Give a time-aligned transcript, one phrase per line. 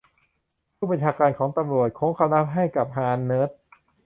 [0.75, 3.49] ผู้บัญชาการของตำรวจโค้งคำนับให้กับฮานเนิร์ด